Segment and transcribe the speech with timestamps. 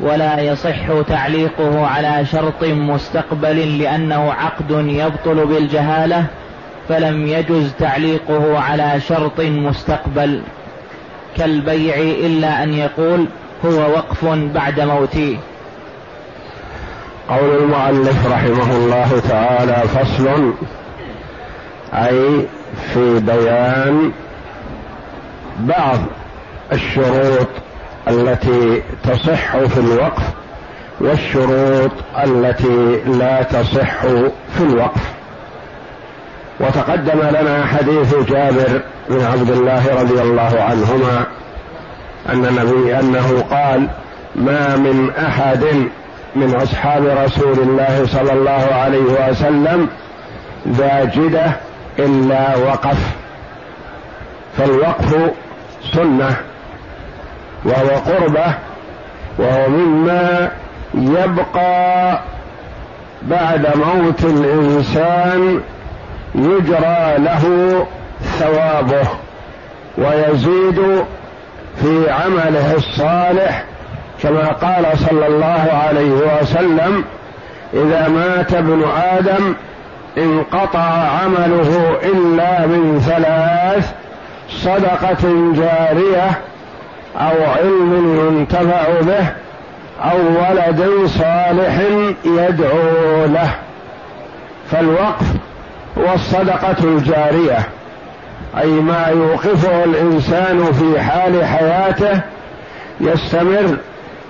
[0.00, 6.26] ولا يصح تعليقه على شرط مستقبل لأنه عقد يبطل بالجهالة
[6.88, 10.42] فلم يجز تعليقه على شرط مستقبل.
[11.36, 13.26] كالبيع إلا أن يقول
[13.64, 15.38] هو وقف بعد موتي
[17.28, 20.52] قول المؤلف رحمه الله تعالى فصل
[21.94, 22.46] أي
[22.94, 24.12] في بيان
[25.58, 25.98] بعض
[26.72, 27.48] الشروط
[28.10, 30.22] التي تصح في الوقف
[31.00, 31.90] والشروط
[32.24, 34.00] التي لا تصح
[34.56, 35.00] في الوقف.
[36.60, 41.26] وتقدم لنا حديث جابر بن عبد الله رضي الله عنهما
[42.28, 43.88] أن النبي أنه قال
[44.36, 45.64] ما من أحد
[46.36, 49.88] من أصحاب رسول الله صلى الله عليه وسلم
[50.68, 51.52] ذا جدة
[51.98, 52.98] إلا وقف.
[54.58, 55.30] فالوقف
[55.94, 56.36] سنة.
[57.64, 58.54] وهو قربة
[59.38, 60.50] وهو مما
[60.94, 62.20] يبقى
[63.22, 65.60] بعد موت الإنسان
[66.34, 67.44] يجرى له
[68.38, 69.08] ثوابه
[69.98, 71.04] ويزيد
[71.82, 73.64] في عمله الصالح
[74.22, 77.04] كما قال صلى الله عليه وسلم
[77.74, 79.54] إذا مات ابن آدم
[80.18, 80.80] انقطع
[81.24, 83.92] عمله إلا من ثلاث
[84.50, 86.30] صدقة جارية
[87.18, 89.26] أو علم ينتفع به
[90.02, 91.80] أو ولد صالح
[92.24, 93.50] يدعو له.
[94.70, 95.26] فالوقف
[95.98, 97.58] هو الصدقة الجارية
[98.58, 102.20] أي ما يوقفه الإنسان في حال حياته
[103.00, 103.76] يستمر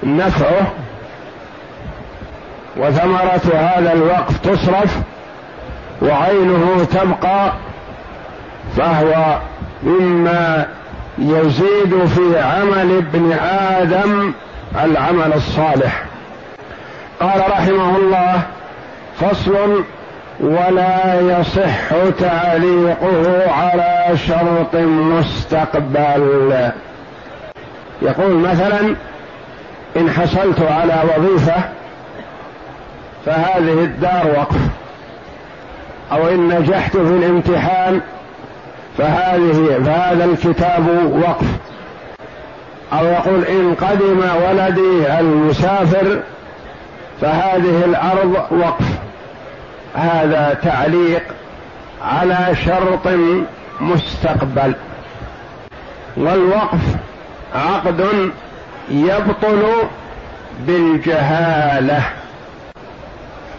[0.02, 0.72] نفعه.
[2.76, 4.98] وثمرة هذا الوقف تصرف
[6.02, 7.52] وعينه تبقى
[8.76, 9.38] فهو
[9.82, 10.66] مما
[11.18, 13.32] يزيد في عمل ابن
[13.80, 14.32] آدم
[14.84, 16.04] العمل الصالح.
[17.20, 18.42] قال رحمه الله
[19.20, 19.84] فصل
[20.40, 26.70] ولا يصح تعليقه على شرط مستقبل.
[28.02, 28.96] يقول مثلا
[29.96, 31.54] إن حصلت على وظيفة
[33.26, 34.60] فهذه الدار وقف
[36.12, 38.00] أو إن نجحت في الامتحان
[38.98, 40.88] فهذه فهذا الكتاب
[41.22, 41.46] وقف.
[42.92, 46.20] أو يقول إن قدم ولدي المسافر
[47.20, 48.86] فهذه الأرض وقف.
[49.94, 51.22] هذا تعليق
[52.02, 53.08] على شرط
[53.80, 54.74] مستقبل.
[56.16, 56.80] والوقف
[57.54, 58.30] عقد
[58.90, 59.62] يبطل
[60.66, 62.02] بالجهالة.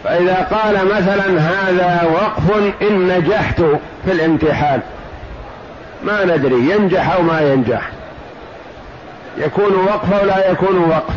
[0.03, 3.61] فإذا قال مثلا هذا وقف إن نجحت
[4.05, 4.81] في الامتحان.
[6.03, 7.89] ما ندري ينجح أو ما ينجح.
[9.37, 11.13] يكون وقف أو لا يكون وقف.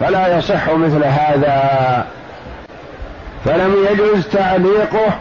[0.00, 2.06] فلا يصح مثل هذا.
[3.44, 5.18] فلم يجوز تعليقه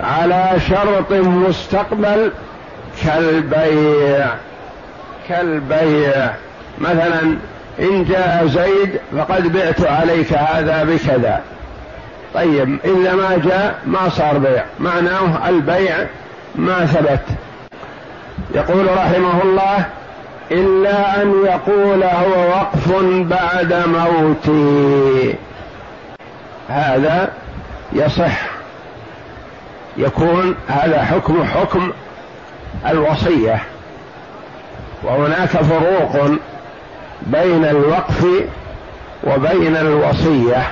[0.00, 2.32] على شرط مستقبل
[3.04, 4.26] كالبيع.
[5.28, 6.30] كالبيع.
[6.78, 7.36] مثلا
[7.80, 11.40] إن جاء زيد فقد بعت عليك هذا بكذا.
[12.34, 14.64] طيب اذا ما جاء ما صار بيع.
[14.80, 15.96] معناه البيع
[16.54, 17.24] ما ثبت.
[18.54, 19.84] يقول رحمه الله
[20.50, 25.34] إلا أن يقول هو وقف بعد موتي.
[26.68, 27.32] هذا
[27.92, 28.40] يصح.
[29.96, 31.90] يكون هذا حكم حكم
[32.88, 33.62] الوصية.
[35.02, 36.30] وهناك فروق
[37.22, 38.26] بين الوقف
[39.24, 40.62] وبين الوصية.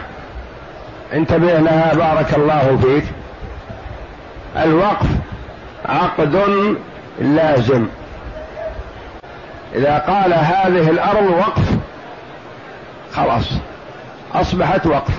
[1.12, 3.04] انتبه لها بارك الله فيك.
[4.64, 5.06] الوقف
[5.88, 6.36] عقد
[7.20, 7.86] لازم
[9.74, 11.62] إذا قال هذه الأرض وقف
[13.12, 13.44] خلاص
[14.34, 15.14] أصبحت وقف.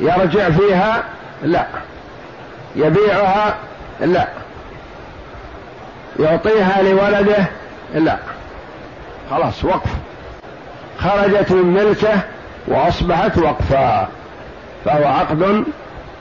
[0.00, 1.04] يرجع فيها
[1.42, 1.66] لا
[2.76, 3.54] يبيعها
[4.00, 4.28] لا
[6.20, 7.44] يعطيها لولده
[7.94, 8.16] لا
[9.30, 9.90] خلاص وقف.
[10.98, 12.20] خرجت من ملكه
[12.66, 14.08] وأصبحت وقفا
[14.84, 15.64] فهو عقد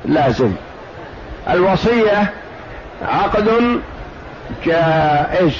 [0.05, 0.51] لازم.
[1.49, 2.33] الوصية
[3.01, 3.79] عقد
[4.65, 5.53] جائز.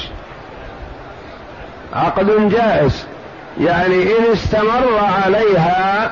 [1.94, 3.06] عقد جائز.
[3.62, 6.12] يعني إن استمر عليها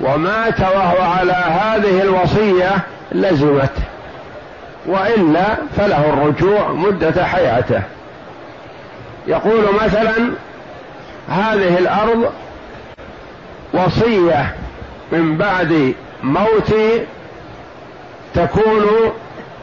[0.00, 2.70] ومات وهو على هذه الوصية
[3.12, 3.82] لزمته.
[4.86, 7.82] وإلا فله الرجوع مدة حياته.
[9.26, 10.30] يقول مثلا
[11.28, 12.32] هذه الأرض
[13.74, 14.54] وصية
[15.12, 17.06] من بعد موتي
[18.34, 18.86] تكون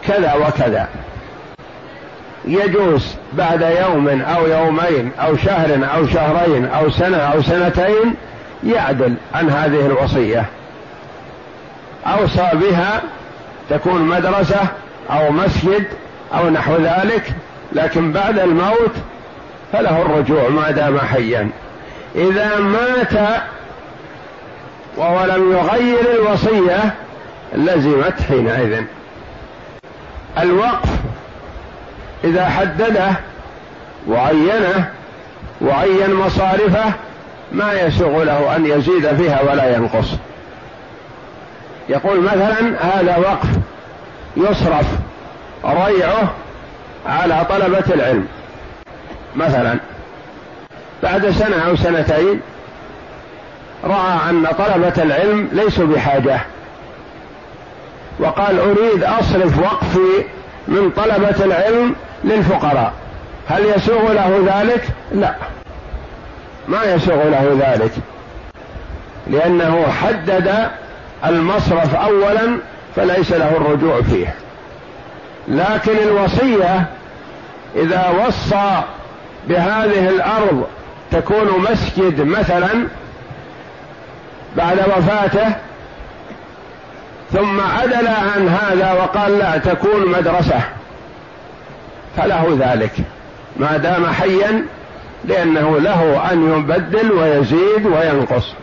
[0.08, 0.88] كذا وكذا.
[2.46, 8.16] يجوز بعد يوم أو يومين أو شهر أو شهرين أو سنة أو سنتين
[8.64, 10.46] يعدل عن هذه الوصية.
[12.06, 13.02] أوصى بها
[13.70, 14.60] تكون مدرسة
[15.12, 15.84] أو مسجد
[16.34, 17.34] أو نحو ذلك
[17.74, 18.94] لكن بعد الموت
[19.74, 21.50] فله الرجوع ما دام حيا.
[22.16, 23.42] إذا مات
[24.98, 26.94] وهو لم يغير الوصية
[27.56, 28.84] لزمت حينئذ.
[30.40, 30.90] الوقف
[32.24, 33.12] إذا حدده
[34.08, 34.90] وعينه
[35.62, 36.94] وعين مصارفه
[37.52, 40.08] ما يسوغ له أن يزيد فيها ولا ينقص.
[41.90, 43.50] يقول مثلا هذا وقف
[44.38, 44.88] يصرف
[45.66, 46.34] ريعه
[47.06, 48.28] على طلبة العلم.
[49.36, 49.80] مثلا
[51.04, 52.42] بعد سنة أو سنتين
[53.84, 56.40] رأى أن طلبة العلم ليسوا بحاجة
[58.20, 60.24] وقال أريد أصرف وقفي
[60.68, 62.94] من طلبة العلم للفقراء.
[63.50, 65.36] هل يسوغ له ذلك؟ لا.
[66.68, 67.92] ما يسوغ له ذلك.
[69.28, 70.70] لأنه حدد
[71.26, 72.58] المصرف أولا
[72.96, 74.34] فليس له الرجوع فيه.
[75.48, 76.86] لكن الوصية
[77.76, 78.82] إذا وصى
[79.48, 80.68] بهذه الأرض
[81.12, 82.88] تكون مسجد مثلا
[84.58, 85.56] بعد وفاته
[87.32, 90.62] ثم عدل عن هذا وقال لا تكون مدرسة.
[92.18, 92.92] فله ذلك.
[93.58, 94.66] ما دام حيا
[95.26, 98.54] لأنه له أن يبدل ويزيد وينقص.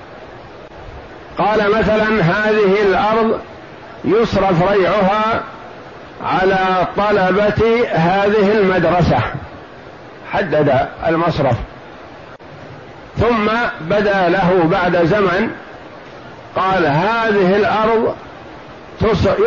[1.38, 3.40] قال مثلا هذه الأرض
[4.04, 5.42] يصرف ريعها
[6.24, 9.18] على طلبة هذه المدرسة.
[10.32, 11.56] حدد المصرف.
[13.16, 13.48] ثم
[13.80, 15.50] بدا له بعد زمن
[16.56, 18.14] قال هذه الأرض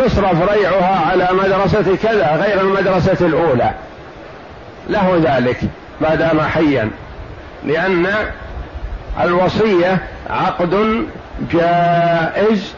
[0.06, 3.72] يصرف ريعها على مدرسة كذا غير المدرسة الأولى.
[4.90, 5.60] له ذلك
[6.02, 6.90] ما دام حيا.
[7.66, 8.08] لأن
[9.24, 9.98] الوصية
[10.30, 11.04] عقد
[11.54, 12.74] جائز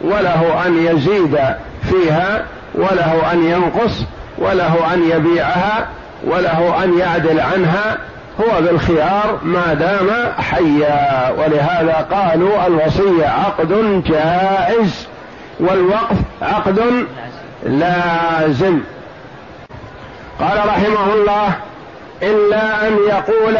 [0.00, 1.38] وله أن يزيد
[1.82, 2.44] فيها
[2.74, 4.02] وله أن ينقص
[4.38, 5.88] وله أن يبيعها
[6.24, 7.98] وله أن يعدل عنها.
[8.40, 11.30] هو بالخيار ما دام حيا.
[11.30, 15.06] ولهذا قالوا الوصية عقد جائز
[15.60, 17.06] والوقف عقد
[17.66, 18.80] لازم.
[20.40, 21.54] قال رحمه الله
[22.22, 23.56] إلا أن يقول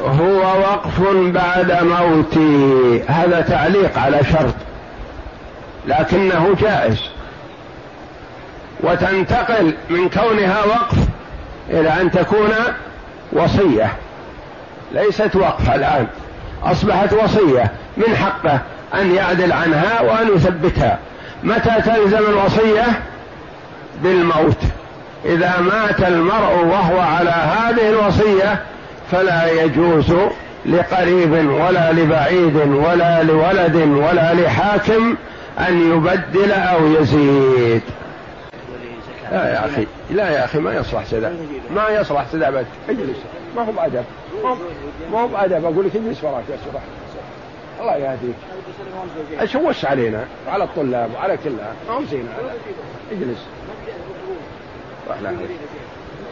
[0.00, 3.02] هو وقف بعد موتي.
[3.08, 4.54] هذا تعليق على شرط
[5.86, 7.00] لكنه جائز.
[8.80, 10.96] وتنتقل من كونها وقف
[11.70, 12.50] إلى أن تكون
[13.32, 13.92] وصية.
[14.92, 16.06] ليست وقف الآن
[16.64, 18.60] أصبحت وصية من حقه
[18.94, 20.98] أن يعدل عنها وأن يثبتها.
[21.42, 22.84] متى تلزم الوصية؟
[24.02, 24.58] بالموت.
[25.24, 28.62] إذا مات المرء وهو على هذه الوصية
[29.10, 30.12] فلا يجوز
[30.66, 35.16] لقريب ولا لبعيد ولا لولد ولا لحاكم
[35.58, 37.82] أن يبدل أو يزيد.
[39.32, 41.28] لا يا أخي لا يا أخي ما يصلح سدى
[41.74, 42.66] ما يصلح سدى أبد.
[42.88, 43.16] اجلس.
[43.56, 44.04] ما هو بأدب.
[45.12, 45.64] ما هو بأدب.
[45.64, 46.82] أقول لك اجلس وراك يا صباح
[47.80, 48.34] الله يهديك.
[49.40, 51.72] اشوش علينا؟ وعلى الطلاب وعلى كلها.
[51.88, 52.28] ما هو زين
[53.12, 53.38] اجلس.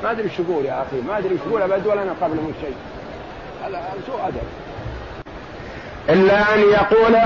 [0.02, 2.54] ما أدري إيش يقول يا أخي ما أدري إيش يقول ابد ولا أنا قبل من
[2.60, 2.76] شيء.
[4.06, 4.42] سوء أدب.
[6.08, 7.16] إلا أن يقول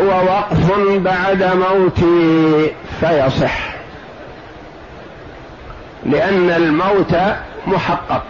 [0.00, 3.74] هو وقف بعد موتي فيصح.
[6.06, 7.16] لأن الموت
[7.66, 8.24] محقق.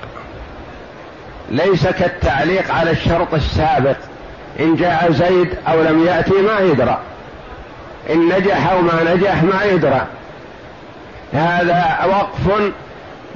[1.50, 3.96] ليس كالتعليق على الشرط السابق
[4.60, 6.98] إن جاء زيد أو لم يأتي ما يدرى.
[8.10, 10.06] إن نجح أو ما نجح ما يدرى.
[11.34, 12.72] هذا وقف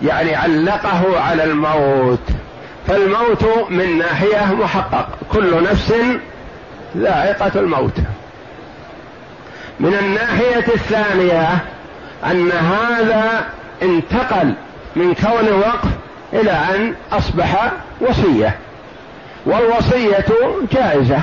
[0.03, 2.21] يعني علقه على الموت.
[2.87, 5.09] فالموت من ناحية محقق.
[5.33, 5.95] كل نفس
[6.97, 7.99] ذائقة الموت.
[9.81, 11.49] من الناحية الثانية
[12.31, 13.47] أن هذا
[13.83, 14.55] انتقل
[14.97, 15.89] من كون وقف
[16.33, 18.57] إلى أن أصبح وصية.
[19.47, 20.25] والوصية
[20.73, 21.21] جائزة.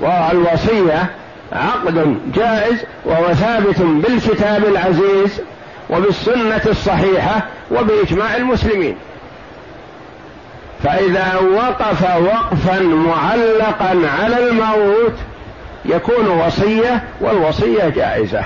[0.00, 1.10] والوصية
[1.52, 5.40] عقد جائز وهو ثابت بالكتاب العزيز
[5.92, 8.96] وبالسنة الصحيحة وبإجماع المسلمين.
[10.82, 15.14] فإذا وقف وقفا معلقا على الموت
[15.84, 18.44] يكون وصية والوصية جائزة.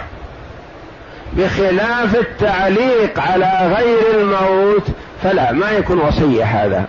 [1.32, 4.86] بخلاف التعليق على غير الموت
[5.22, 6.84] فلا ما يكون وصية هذا.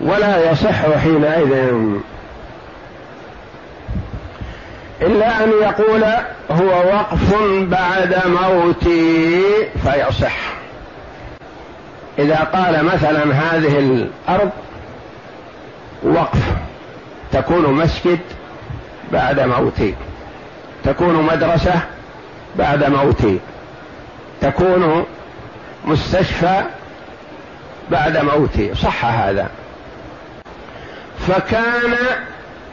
[0.00, 1.72] ولا يصح حينئذ
[5.02, 6.04] إلا أن يقول
[6.50, 9.42] هو وقف بعد موتي
[9.82, 10.36] فيصح.
[12.18, 14.50] إذا قال مثلا هذه الأرض
[16.02, 16.42] وقف
[17.32, 18.18] تكون مسجد
[19.12, 19.94] بعد موتي
[20.84, 21.80] تكون مدرسة
[22.58, 23.38] بعد موتي
[24.40, 25.04] تكون
[25.84, 26.62] مستشفى
[27.90, 29.48] بعد موتي صح هذا.
[31.28, 31.94] فكان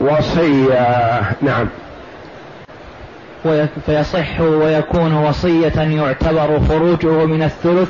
[0.01, 1.67] وصيا نعم.
[3.85, 7.89] فيصح ويكون وصية يعتبر خروجه من الثلث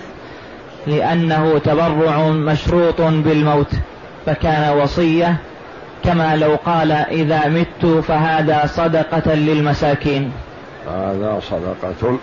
[0.87, 3.71] لأنه تبرع مشروط بالموت
[4.25, 5.37] فكان وصية
[6.03, 10.31] كما لو قال إذا مت فهذا صدقة للمساكين.
[10.87, 12.17] هذا صدقة.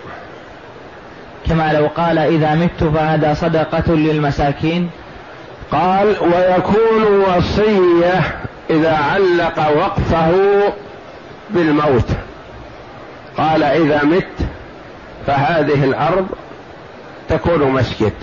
[1.49, 4.89] كما لو قال إذا مت فهذا صدقة للمساكين.
[5.71, 8.21] قال ويكون وصية
[8.69, 10.31] إذا علق وقفه
[11.49, 12.07] بالموت.
[13.37, 14.47] قال إذا مت
[15.27, 16.27] فهذه الأرض
[17.29, 18.13] تكون مسجد.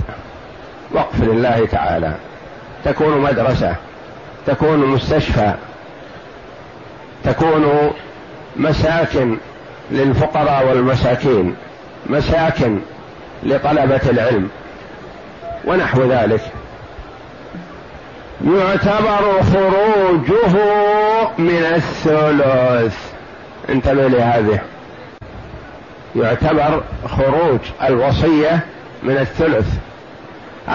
[0.92, 2.14] وقف لله تعالى.
[2.84, 3.76] تكون مدرسة.
[4.46, 5.54] تكون مستشفى.
[7.24, 7.90] تكون
[8.56, 9.36] مساكن
[9.90, 11.56] للفقراء والمساكين.
[12.06, 12.78] مساكن
[13.42, 14.48] لطلبة العلم.
[15.64, 16.40] ونحو ذلك.
[18.44, 20.56] يعتبر خروجه
[21.38, 22.96] من الثلث.
[23.68, 24.60] انتبه لهذه.
[26.16, 28.60] يعتبر خروج الوصية
[29.02, 29.66] من الثلث.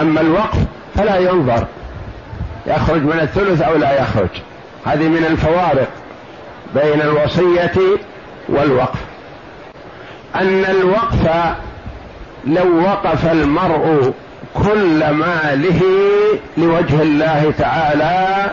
[0.00, 0.58] أما الوقف
[0.94, 1.66] فلا ينظر
[2.66, 4.28] يخرج من الثلث أو لا يخرج.
[4.86, 5.88] هذه من الفوارق
[6.74, 7.72] بين الوصية
[8.48, 8.98] والوقف.
[10.34, 11.54] أن الوقف
[12.46, 14.14] لو وقف المرء
[14.54, 15.82] كل ماله
[16.56, 18.50] لوجه الله تعالى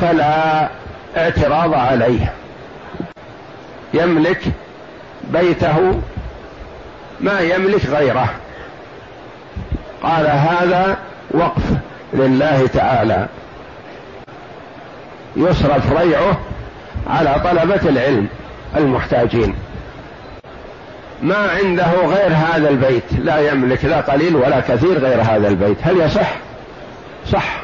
[0.00, 0.68] فلا
[1.16, 2.32] اعتراض عليه.
[3.94, 4.42] يملك
[5.32, 6.00] بيته
[7.20, 8.30] ما يملك غيره.
[10.02, 10.98] قال هذا
[11.30, 11.62] وقف
[12.14, 13.26] لله تعالى.
[15.36, 16.40] يصرف ريعه
[17.06, 18.26] على طلبة العلم
[18.76, 19.54] المحتاجين.
[21.22, 23.12] ما عنده غير هذا البيت.
[23.18, 25.76] لا يملك لا قليل ولا كثير غير هذا البيت.
[25.82, 26.32] هل يصح؟
[27.26, 27.62] صح.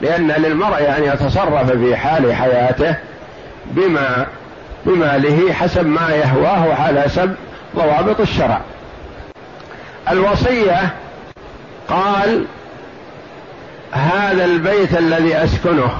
[0.00, 2.96] لأن للمرء أن يتصرف في حال حياته
[3.66, 4.26] بما
[4.88, 7.34] بماله حسب ما يهواه على حسب
[7.76, 8.60] ضوابط الشرع.
[10.10, 10.94] الوصية
[11.88, 12.44] قال
[13.92, 15.90] هذا البيت الذي أسكنه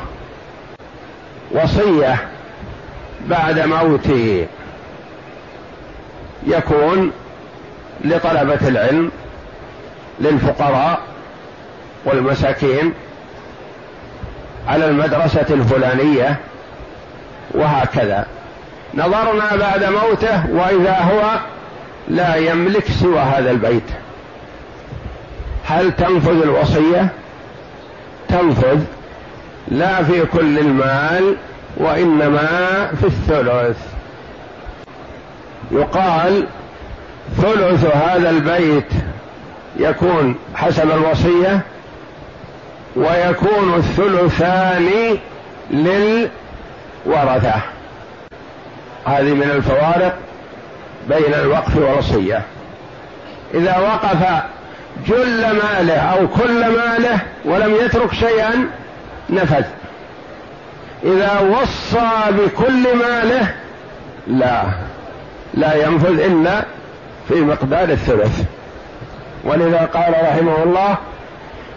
[1.50, 2.28] وصية
[3.26, 4.46] بعد موتي
[6.46, 7.12] يكون
[8.04, 9.10] لطلبة العلم
[10.20, 11.00] للفقراء
[12.04, 12.94] والمساكين
[14.68, 16.36] على المدرسة الفلانية
[17.50, 18.26] وهكذا.
[18.98, 21.38] نظرنا بعد موته وإذا هو
[22.08, 23.90] لا يملك سوى هذا البيت.
[25.64, 27.08] هل تنفذ الوصية؟
[28.28, 28.80] تنفذ
[29.68, 31.36] لا في كل المال
[31.76, 32.46] وإنما
[33.00, 33.76] في الثلث.
[35.70, 36.46] يقال
[37.36, 38.92] ثلث هذا البيت
[39.76, 41.60] يكون حسب الوصية
[42.96, 44.90] ويكون الثلثان
[45.70, 47.62] للورثة.
[49.08, 50.14] هذه من الفوارق
[51.08, 52.42] بين الوقف والوصية.
[53.54, 54.42] إذا وقف
[55.06, 58.68] جل ماله أو كل ماله ولم يترك شيئا
[59.30, 59.64] نفذ.
[61.04, 63.54] إذا وصى بكل ماله
[64.26, 64.62] لا.
[65.54, 66.64] لا ينفذ إلا
[67.28, 68.42] في مقدار الثلث.
[69.44, 70.96] ولذا قال رحمه الله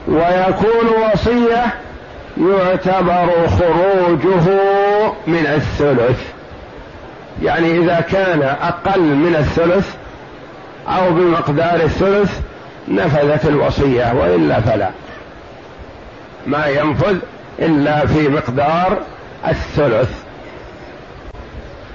[0.07, 1.65] ويكون وصية
[2.37, 4.59] يعتبر خروجه
[5.27, 6.30] من الثلث.
[7.41, 9.95] يعني إذا كان أقل من الثلث
[10.87, 12.39] أو بمقدار الثلث
[12.87, 14.89] نفذت الوصية وإلا فلا.
[16.47, 17.17] ما ينفذ
[17.59, 18.97] إلا في مقدار
[19.47, 20.09] الثلث.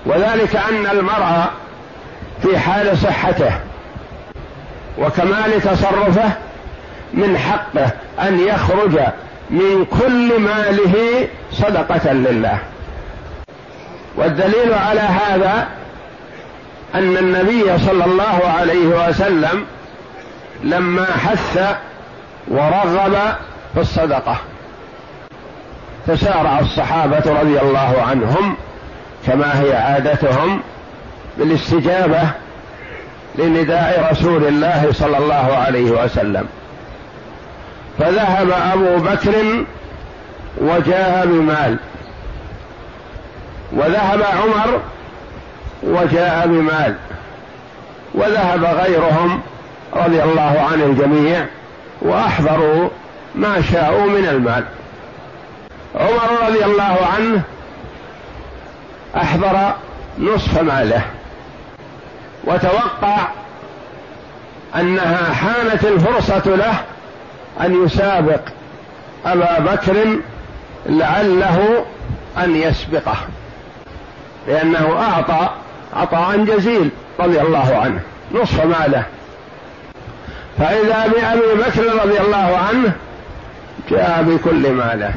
[0.07, 1.45] وذلك أن المرء
[2.43, 3.53] في حال صحته
[4.99, 6.31] وكمال تصرفه
[7.15, 7.91] من حقه
[8.29, 9.01] أن يخرج
[9.51, 12.59] من كل ماله صدقة لله.
[14.17, 15.69] والدليل على هذا
[16.95, 19.65] أن النبي صلى الله عليه وسلم
[20.65, 21.77] لما حث
[22.49, 23.17] ورغب
[23.75, 24.37] في الصدقة
[26.07, 28.57] تسارع الصحابة رضي الله عنهم
[29.27, 30.61] كما هي عادتهم
[31.39, 32.21] بالاستجابة
[33.39, 36.47] لنداء رسول الله صلى الله عليه وسلم.
[37.99, 39.65] فذهب أبو بكر
[40.61, 41.77] وجاء بمال.
[43.73, 44.81] وذهب عمر
[45.83, 46.95] وجاء بمال
[48.15, 49.41] وذهب غيرهم
[49.95, 51.47] رضي الله عن الجميع
[52.03, 52.89] وأحضروا
[53.35, 54.65] ما شاءوا من المال.
[55.95, 57.43] عمر رضي الله عنه
[59.17, 59.75] أحضر
[60.19, 61.03] نصف ماله
[62.45, 63.29] وتوقع
[64.77, 66.75] أنها حانت الفرصة له
[67.61, 68.41] أن يسابق
[69.27, 70.19] أبا بكر
[70.87, 71.85] لعله
[72.39, 73.17] أن يسبقه.
[74.47, 75.51] لأنه أعطى
[75.97, 78.01] عطاء جزيل رضي الله عنه
[78.35, 79.05] نصف ماله.
[80.59, 82.93] فإذا بأبي بكر رضي الله عنه
[83.91, 85.15] جاء بكل ماله.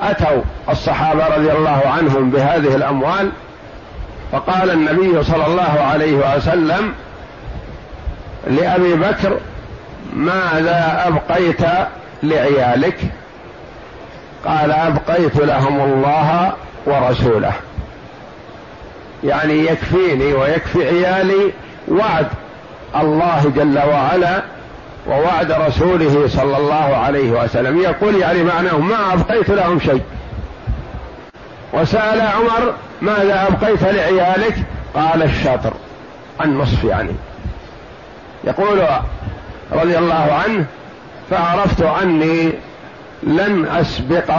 [0.00, 3.30] أتوا الصحابة رضي الله عنهم بهذه الأموال
[4.32, 6.92] فقال النبي صلى الله عليه وسلم
[8.46, 9.38] لأبي بكر
[10.12, 11.60] ماذا أبقيت
[12.22, 12.98] لعيالك؟
[14.46, 16.52] قال أبقيت لهم الله
[16.86, 17.52] ورسوله.
[19.24, 21.52] يعني يكفيني ويكفي عيالي
[21.88, 22.26] وعد
[22.96, 24.42] الله جل وعلا
[25.08, 27.80] ووعد رسوله صلى الله عليه وسلم.
[27.80, 30.02] يقول يعني معناه ما أبقيت لهم شيء.
[31.72, 34.56] وسأل عمر ماذا أبقيت لعيالك؟
[34.94, 35.72] قال الشاطر
[36.44, 37.12] النصف يعني.
[38.44, 38.86] يقول
[39.72, 40.64] رضي الله عنه
[41.30, 42.52] فعرفت أني
[43.22, 44.30] لن أسبق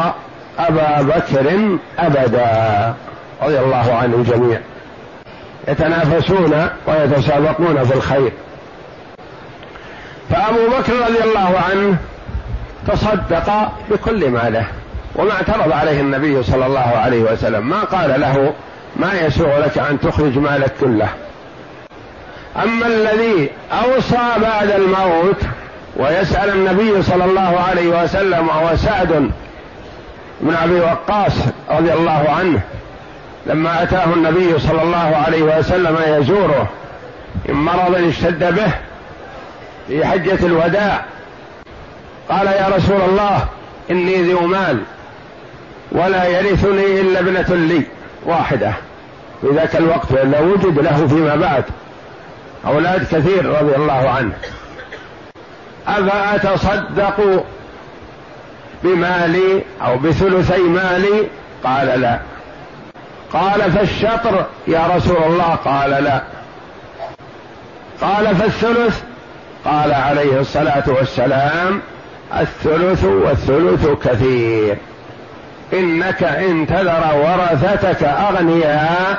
[0.60, 2.94] أبا بكر أبدا.
[3.42, 4.60] رضي الله عن الجميع
[5.68, 8.32] يتنافسون ويتسابقون في الخير.
[10.30, 11.98] فأبو بكر رضي الله عنه
[12.88, 14.66] تصدق بكل ماله
[15.16, 17.70] وما اعترض عليه النبي صلى الله عليه وسلم.
[17.70, 18.54] ما قال له
[18.96, 21.10] ما يسوغ لك أن تخرج مالك كله.
[22.64, 25.42] أما الذي أوصى بعد الموت
[25.98, 29.32] ويسأل النبي صلى الله عليه وسلم وهو سعد
[30.42, 31.34] بن أبي وقاص
[31.70, 32.62] رضي الله عنه
[33.48, 36.70] لما أتاه النبي صلى الله عليه وسلم يزوره
[37.46, 38.72] من مرض اشتد به
[39.88, 41.06] في حجة الوداع
[42.30, 43.48] قال يا رسول الله
[43.92, 44.80] إني ذو مال
[45.92, 47.82] ولا يرثني إلا ابنة لي
[48.26, 48.74] واحدة.
[49.42, 51.64] في ذاك الوقت لو وجد له فيما بعد
[52.66, 54.32] أولاد كثير رضي الله عنه.
[55.88, 57.46] أفأتصدق
[58.84, 61.28] بمالي أو بثلثي مالي؟
[61.64, 62.20] قال لا.
[63.34, 66.22] قال فالشطر يا رسول الله قال لا.
[68.02, 69.02] قال فالثلث
[69.66, 71.82] قال عليه الصلاة والسلام
[72.40, 74.78] الثلث والثلث كثير.
[75.74, 79.18] إنك إن تذر ورثتك أغنياء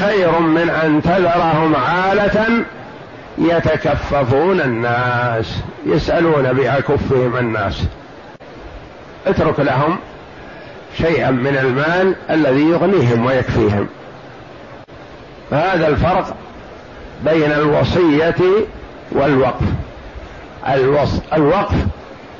[0.00, 2.64] خير من أن تذرهم عالة
[3.38, 5.56] يتكففون الناس
[5.86, 7.84] يسألون بأكفهم الناس.
[9.26, 9.98] اترك لهم
[10.98, 13.88] شيئا من المال الذي يغنيهم ويكفيهم.
[15.50, 16.36] فهذا الفرق
[17.24, 18.36] بين الوصية
[19.12, 19.66] والوقف.
[21.32, 21.74] الوقف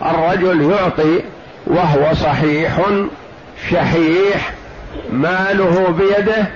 [0.02, 1.20] الرجل يعطي
[1.66, 2.80] وهو صحيح
[3.70, 4.52] شحيح
[5.12, 6.46] ماله بيده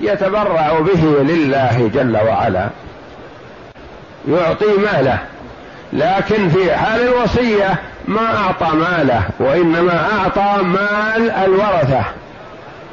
[0.00, 2.68] يتبرع به لله جل وعلا.
[4.28, 5.18] يعطي ماله.
[5.92, 7.78] لكن في حال الوصية
[8.08, 12.04] ما أعطى ماله وإنما أعطى مال الورثة.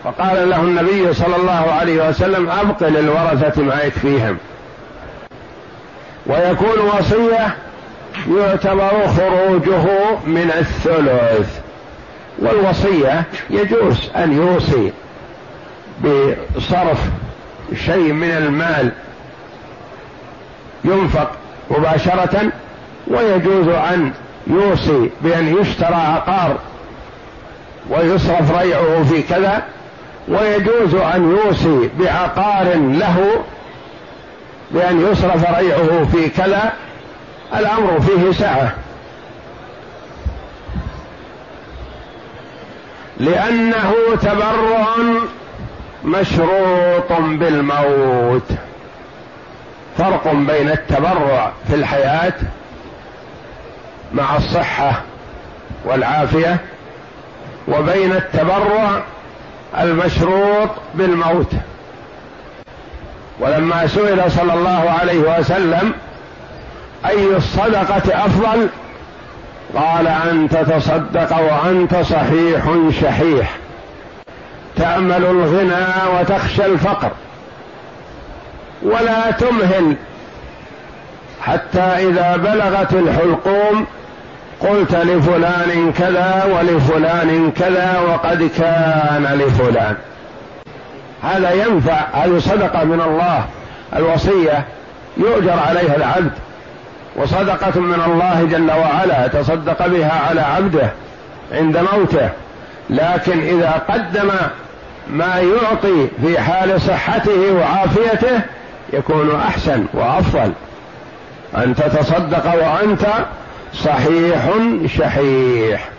[0.04, 4.38] فقال له النبي صلى الله عليه وسلم ابق للورثه ما يكفيهم.
[6.26, 7.56] ويكون وصية
[8.38, 9.86] يعتبر خروجه
[10.26, 11.60] من الثلث.
[12.40, 14.92] والوصية يجوز أن يوصي
[16.04, 17.00] بصرف
[17.86, 18.92] شيء من المال.
[20.86, 21.32] ينفق
[21.70, 22.52] مباشرة
[23.08, 24.12] ويجوز أن
[24.48, 26.58] يوصي بأن يشترى عقار
[27.90, 29.64] ويصرف ريعه في كذا
[30.28, 33.44] ويجوز أن يوصي بعقار له
[34.72, 36.74] بأن يصرف ريعه في كذا
[37.58, 38.74] الأمر فيه سعة
[43.18, 44.86] لأنه تبرع
[46.06, 48.52] مشروط بالموت.
[49.98, 52.34] فرق بين التبرع في الحياة
[54.14, 55.02] مع الصحة
[55.86, 56.58] والعافية
[57.68, 59.04] وبين التبرع
[59.80, 61.52] المشروط بالموت.
[63.40, 65.94] ولما سئل صلى الله عليه وسلم
[67.06, 68.70] أي الصدقة أفضل؟
[69.76, 72.64] قال ان تتصدق وأنت صحيح
[73.02, 73.58] شحيح.
[74.76, 75.86] تأمل الغنى
[76.20, 77.12] وتخشى الفقر.
[78.84, 79.96] ولا تمهل
[81.42, 83.86] حتى إذا بلغت الحلقوم
[84.64, 89.96] قلت لفلان كذا ولفلان كذا وقد كان لفلان.
[91.24, 93.46] هذا ينفع هذه صدقة من الله
[93.96, 94.66] الوصية
[95.18, 96.32] يؤجر عليها العبد
[97.16, 100.90] وصدقة من الله جل وعلا تصدق بها على عبده
[101.52, 102.30] عند موته.
[102.90, 104.32] لكن إذا قدم
[105.10, 108.42] ما يعطي في حال صحته وعافيته
[108.94, 110.52] يكون أحسن وأفضل.
[111.58, 113.06] أن تتصدق وأنت
[113.74, 114.50] صحيح
[114.86, 115.90] شحيح.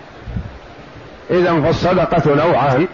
[1.31, 2.87] إذا فالصدقة نوعان.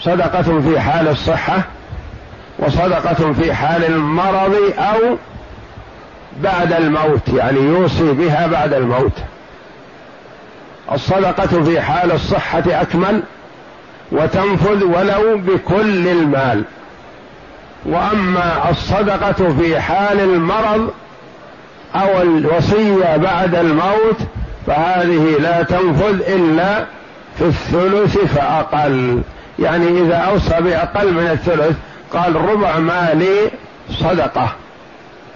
[0.00, 1.62] صدقة في حال الصحة
[2.58, 5.16] وصدقة في حال المرض أو
[6.42, 9.12] بعد الموت يعني يوصي بها بعد الموت.
[10.92, 13.22] الصدقة في حال الصحة أكمل
[14.12, 16.64] وتنفذ ولو بكل المال.
[17.86, 20.90] وأما الصدقة في حال المرض
[21.94, 24.16] أو الوصية بعد الموت
[24.66, 26.84] فهذه لا تنفذ إلا
[27.38, 29.22] في الثلث فأقل.
[29.58, 31.76] يعني إذا أوصى بأقل من الثلث
[32.12, 33.50] قال ربع مالي
[33.90, 34.52] صدقة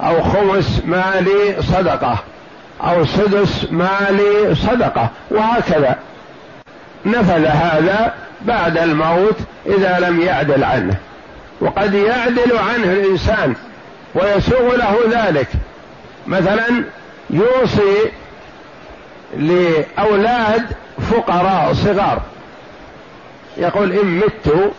[0.00, 2.18] أو خمس مالي صدقة
[2.84, 5.96] أو سدس مالي صدقة وهكذا.
[7.06, 10.96] نفذ هذا بعد الموت إذا لم يعدل عنه.
[11.60, 13.54] وقد يعدل عنه الإنسان
[14.14, 15.48] ويسوغ له ذلك.
[16.26, 16.84] مثلا
[17.30, 18.10] يوصي
[19.36, 20.66] لأولاد
[21.10, 22.22] فقراء صغار.
[23.56, 24.72] يقول إن مت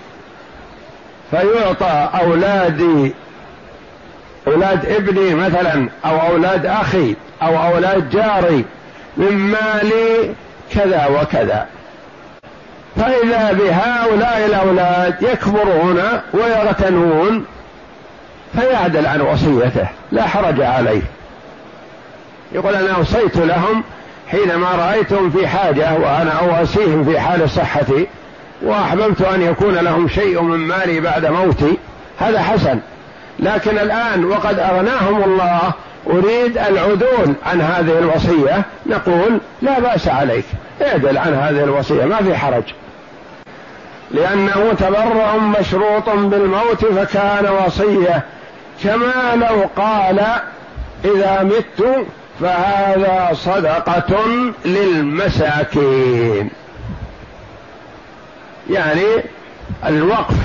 [1.32, 3.14] فيعطى اولادي
[4.48, 8.66] أولاد ابني مثلا أو أولاد أخي أو أولاد جاري
[9.18, 10.34] من مالي
[10.72, 11.68] كذا وكذا.
[12.96, 16.02] فإذا بهؤلاء الأولاد يكبرون
[16.34, 17.46] ويغتنون
[18.56, 21.02] فيعدل عن وصيته لا حرج عليه.
[22.52, 23.84] يقول أنا أوصيت لهم
[24.28, 28.08] حينما رأيتهم في حاجة وأنا أواسيهم في حال صحتي
[28.62, 31.78] وأحببت أن يكون لهم شيء من مالي بعد موتي
[32.20, 32.80] هذا حسن.
[33.40, 35.74] لكن الآن وقد أغناهم الله
[36.10, 40.46] أريد العدول عن هذه الوصية نقول لا بأس عليك
[40.82, 42.64] اعدل عن هذه الوصية ما في حرج.
[44.12, 48.24] لأنه تبرع مشروط بالموت فكان وصية
[48.84, 50.20] كما لو قال
[51.06, 52.06] إذا مت
[52.42, 54.26] فهذا صدقة
[54.66, 56.50] للمساكين.
[58.70, 59.06] يعني
[59.86, 60.36] الوقف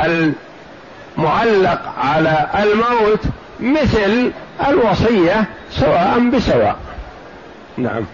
[0.00, 3.20] المعلق على الموت
[3.60, 4.32] مثل
[4.68, 6.76] الوصية سواء بسواء.
[7.76, 8.04] نعم.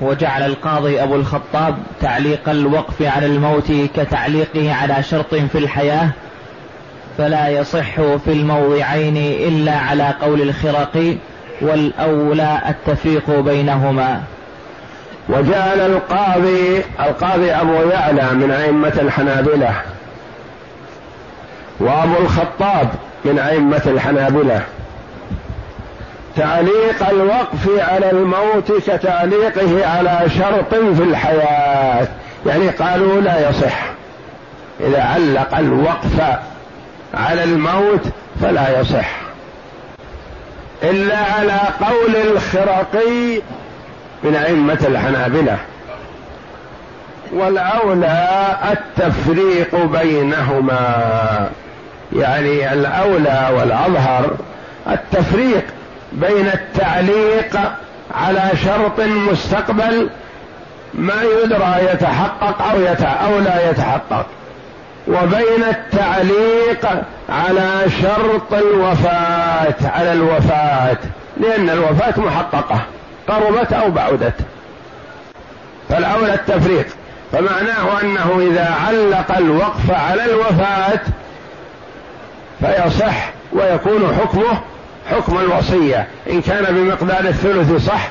[0.00, 6.10] وجعل القاضي أبو الخطاب تعليق الوقف على الموت كتعليقه على شرط في الحياة
[7.18, 11.16] فلا يصح في الموضعين إلا على قول الخرقي
[11.60, 14.22] والأولى التفريق بينهما.
[15.28, 19.74] وجعل القاضي القاضي أبو يعلى من أئمة الحنابلة.
[21.80, 22.88] وأبو الخطاب
[23.24, 24.60] من أئمة الحنابلة.
[26.36, 32.08] تعليق الوقف على الموت كتعليقه على شرط في الحياة.
[32.46, 33.84] يعني قالوا لا يصح.
[34.80, 36.38] إذا علق الوقف
[37.14, 38.00] على الموت
[38.42, 39.10] فلا يصح.
[40.82, 43.40] إلا على قول الخرقي
[44.22, 45.58] من أئمة الحنابلة.
[47.32, 51.50] والأولى التفريق بينهما.
[52.12, 54.36] يعني الأولى والأظهر
[54.88, 55.64] التفريق
[56.12, 57.60] بين التعليق
[58.14, 60.10] على شرط مستقبل
[60.94, 63.02] ما يدرى يتحقق أو, يت...
[63.02, 64.26] أو لا يتحقق.
[65.08, 70.96] وبين التعليق على شرط الوفاة على الوفاة
[71.36, 72.80] لأن الوفاة محققة
[73.28, 74.34] قربت أو بعدت.
[75.88, 76.86] فالأولى التفريق
[77.32, 81.00] فمعناه أنه إذا علق الوقف على الوفاة
[82.60, 84.60] فيصح ويكون حكمه
[85.10, 86.06] حكم الوصية.
[86.30, 88.08] إن كان بمقدار الثلث صح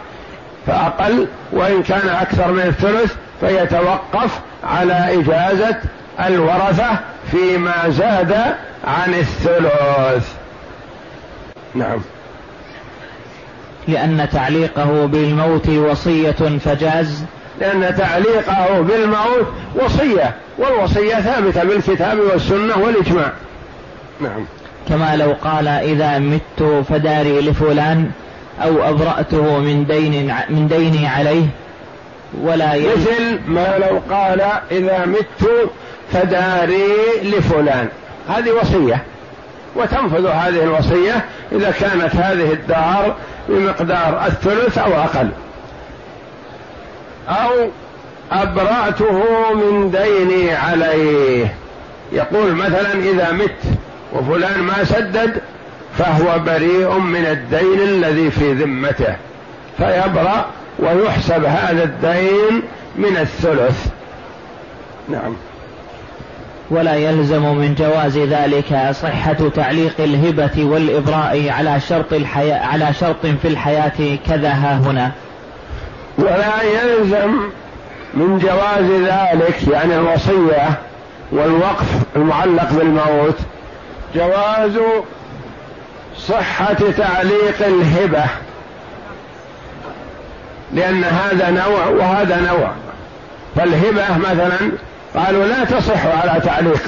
[0.67, 5.75] فأقل وإن كان أكثر من الثلث فيتوقف على إجازة
[6.19, 6.99] الورثة
[7.31, 8.33] فيما زاد
[8.83, 10.33] عن الثلث.
[11.75, 12.01] نعم.
[13.87, 17.23] لأن تعليقه بالموت وصية فجاز.
[17.61, 23.31] لأن تعليقه بالموت وصية والوصية ثابتة بالكتاب والسنة والإجماع.
[24.21, 24.45] نعم.
[24.89, 28.11] كما لو قال إذا مت فداري لفلان
[28.63, 31.45] أو أبرأته من دين من ديني عليه
[32.41, 35.69] ولا مثل ما لو قال إذا مت
[36.13, 36.87] فداري
[37.23, 37.87] لفلان.
[38.29, 39.03] هذه وصية.
[39.75, 43.15] وتنفذ هذه الوصية إذا كانت هذه الدار
[43.49, 45.29] بمقدار الثلث أو أقل.
[47.29, 47.69] أو
[48.31, 49.23] أبرأته
[49.53, 51.55] من ديني عليه.
[52.11, 53.77] يقول مثلا إذا مت
[54.13, 55.41] وفلان ما سدد
[55.97, 59.15] فهو بريء من الدين الذي في ذمته.
[59.77, 60.45] فيبرأ
[60.79, 62.61] ويحسب هذا الدين
[62.95, 63.87] من الثلث.
[65.09, 65.35] نعم.
[66.69, 73.47] ولا يلزم من جواز ذلك صحة تعليق الهبة والإبراء على شرط الحياة على شرط في
[73.47, 75.11] الحياة كذا ها هنا.
[76.17, 77.31] ولا يلزم
[78.13, 80.69] من جواز ذلك يعني الوصية
[81.31, 83.37] والوقف المعلق بالموت
[84.15, 84.79] جواز
[86.17, 88.23] صحة تعليق الهبة.
[90.73, 92.71] لأن هذا نوع وهذا نوع.
[93.55, 94.71] فالهبة مثلا
[95.15, 96.81] قالوا لا تصح على تعليق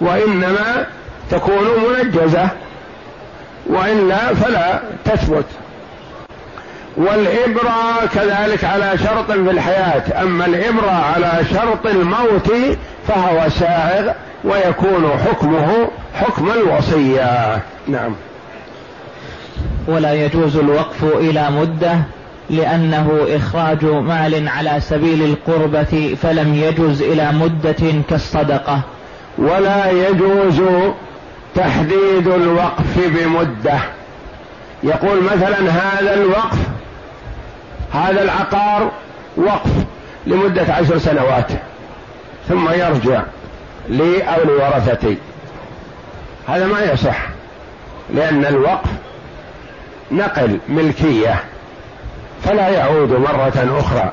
[0.00, 0.86] وإنما
[1.30, 2.48] تكون منجزة
[3.66, 5.44] وإلا فلا تثبت.
[6.96, 12.52] والإبرة كذلك على شرط في الحياة أما الإبرة على شرط الموت
[13.08, 14.12] فهو سائغ
[14.44, 17.58] ويكون حكمه حكم الوصية.
[17.88, 18.14] نعم.
[19.88, 21.98] ولا يجوز الوقف إلى مدة
[22.50, 28.80] لأنه إخراج مال على سبيل القربة فلم يجوز إلى مدة كالصدقة.
[29.38, 30.62] ولا يجوز
[31.54, 33.78] تحديد الوقف بمدة.
[34.82, 36.58] يقول مثلا هذا الوقف
[37.92, 38.90] هذا العقار
[39.36, 39.70] وقف
[40.26, 41.48] لمدة عشر سنوات
[42.48, 43.22] ثم يرجع
[43.88, 45.16] لي أو لورثتي.
[46.48, 47.18] هذا ما يصح
[48.14, 48.90] لأن الوقف
[50.12, 51.44] نقل ملكية.
[52.44, 54.12] فلا يعود مرة أخرى.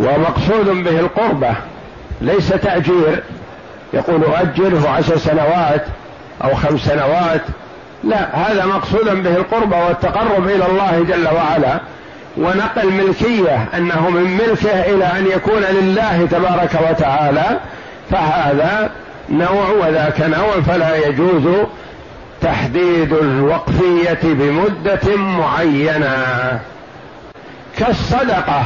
[0.00, 1.54] ومقصود به القربة
[2.20, 3.22] ليس تأجير.
[3.92, 5.84] يقول أجره عشر سنوات
[6.44, 7.40] أو خمس سنوات.
[8.04, 11.80] لا هذا مقصودا به القربة والتقرب إلى الله جل وعلا.
[12.36, 17.60] ونقل ملكية أنه من ملكه إلى أن يكون لله تبارك وتعالى.
[18.10, 18.90] فهذا
[19.30, 21.66] نوع وذاك نوع فلا يجوز
[22.44, 26.60] تحديد الوقفية بمدة معينة.
[27.78, 28.62] كالصدقة.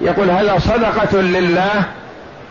[0.00, 1.84] يقول هذا صدقة لله؟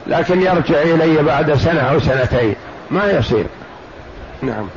[0.07, 2.55] لكن يرجع إلي بعد سنة أو سنتين.
[2.91, 3.45] ما يصير.
[4.41, 4.67] نعم.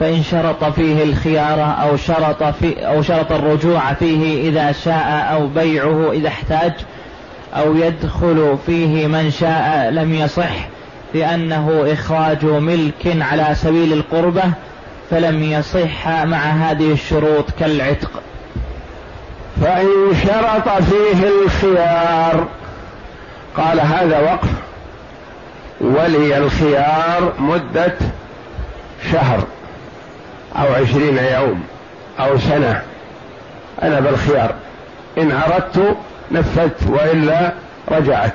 [0.00, 6.12] فإن شرط فيه الخيار أو شرط في أو شرط الرجوع فيه إذا شاء أو بيعه
[6.12, 6.72] إذا احتاج
[7.56, 10.68] أو يدخل فيه من شاء لم يصح
[11.14, 14.42] لأنه إخراج ملك على سبيل القربة
[15.10, 18.10] فلم يصح مع هذه الشروط كالعتق.
[19.62, 19.88] فإن
[20.26, 22.46] شرط فيه الخيار
[23.56, 24.48] قال هذا وقف.
[25.80, 27.94] ولي الخيار مدة
[29.12, 29.44] شهر
[30.56, 31.62] أو عشرين يوم
[32.20, 32.82] أو سنة.
[33.82, 34.54] أنا بالخيار.
[35.18, 35.96] إن أردت
[36.30, 37.52] نفذت وإلا
[37.88, 38.32] رجعت.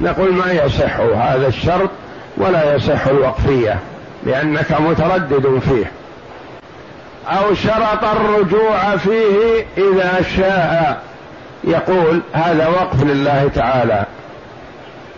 [0.00, 1.90] نقول ما يصح هذا الشرط؟
[2.36, 3.78] ولا يصح الوقفية
[4.26, 5.90] لأنك متردد فيه.
[7.28, 11.02] أو شرط الرجوع فيه إذا شاء.
[11.64, 14.04] يقول هذا وقف لله تعالى.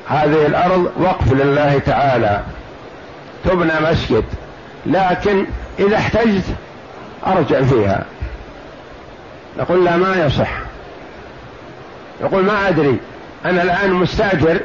[0.09, 2.43] هذه الأرض وقف لله تعالى.
[3.45, 4.25] تبنى مسجد
[4.87, 5.47] لكن
[5.79, 6.45] إذا احتجت
[7.27, 8.05] أرجع فيها.
[9.59, 10.51] نقول لا ما يصح.
[12.21, 12.97] يقول ما أدري.
[13.45, 14.61] أنا الآن مستأجر.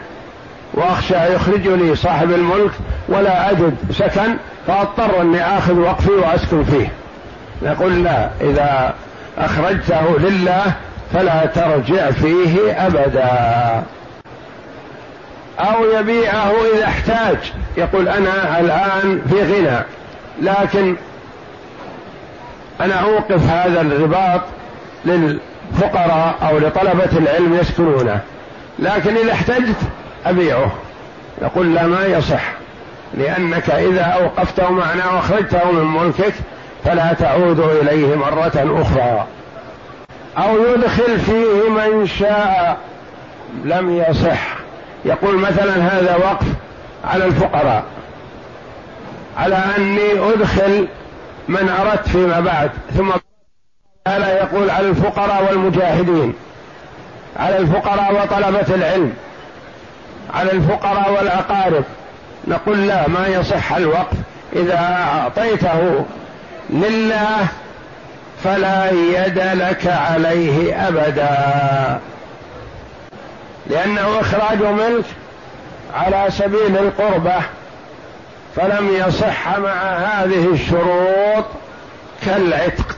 [0.74, 2.72] وأخشى يخرجني صاحب الملك
[3.10, 4.36] ولا أجد سكن
[4.68, 6.92] فأضطر أني آخذ وقفي وأسكن فيه.
[7.62, 8.94] نقول لا إذا
[9.38, 10.64] أخرجته لله
[11.14, 13.84] فلا ترجع فيه أبدا.
[15.60, 17.38] أو يبيعه إذا احتاج.
[17.78, 19.80] يقول أنا الآن في غنى
[20.42, 20.96] لكن
[22.82, 24.42] أنا أوقف هذا الرباط
[25.06, 28.20] للفقراء أو لطلبة العلم يسكنونه.
[28.80, 29.78] لكن إذا احتجت
[30.26, 30.72] أبيعه.
[31.42, 32.52] يقول لا ما يصح.
[33.14, 36.34] لأنك إذا أوقفته معنا وأخرجته من ملكك
[36.86, 39.28] فلا تعود إليه مرة أخرى.
[40.38, 42.78] أو يدخل فيه من شاء.
[43.66, 44.56] لم يصح.
[45.06, 46.48] يقول مثلا هذا وقف
[47.06, 47.84] على الفقراء.
[49.38, 50.88] على أني أدخل
[51.48, 52.72] من أردت فيما بعد.
[52.98, 53.12] ثم
[54.08, 56.34] ألا يقول على الفقراء والمجاهدين.
[57.40, 59.14] على الفقراء وطلبة العلم.
[60.34, 61.84] على الفقراء والأقارب
[62.48, 64.18] نقول لا ما يصح الوقف.
[64.56, 66.06] إذا أعطيته
[66.70, 67.48] لله
[68.44, 72.00] فلا يد لك عليه أبدا.
[73.68, 75.06] لأنه إخراج ملك
[75.96, 77.36] على سبيل القربة.
[78.56, 81.46] فلم يصح مع هذه الشروط
[82.26, 82.98] كالعتق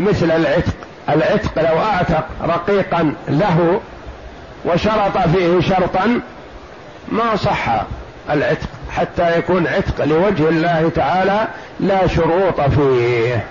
[0.00, 0.74] مثل العتق.
[1.08, 3.80] العتق لو أعتق رقيقا له
[4.64, 6.20] وشرط فيه شرطا
[7.08, 7.84] ما صح
[8.30, 11.48] العتق حتى يكون عتق لوجه الله تعالى
[11.80, 13.44] لا شروط فيه.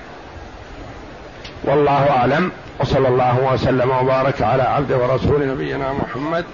[1.63, 2.52] والله أعلم.
[2.80, 6.46] وصلى الله وسلم وبارك على عبد ورسول نبينا محمد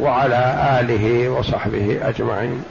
[0.00, 2.64] وعلى آله وصحبه أجمعين.